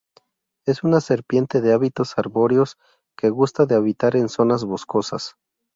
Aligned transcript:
Es 0.65 0.81
una 0.83 0.99
serpiente 0.99 1.61
de 1.61 1.73
hábitos 1.73 2.17
arbóreos 2.17 2.79
que 3.15 3.29
gusta 3.29 3.67
de 3.67 3.75
habitar 3.75 4.15
en 4.15 4.29
zonas 4.29 4.63
boscosas. 4.65 5.35